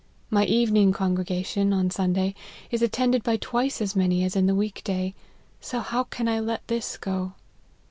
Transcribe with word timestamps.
My 0.31 0.45
evening 0.45 0.93
congregation, 0.93 1.71
on 1.73 1.91
Sunday, 1.91 2.33
is 2.71 2.81
attended 2.81 3.21
by 3.21 3.37
twice 3.37 3.83
as 3.83 3.95
many 3.95 4.23
as 4.23 4.35
in 4.35 4.47
the 4.47 4.55
week 4.55 4.83
day; 4.83 5.13
so 5.59 5.79
how 5.81 6.05
can 6.05 6.27
I 6.27 6.39
let 6.39 6.67
this 6.67 6.97
go?" 6.97 7.33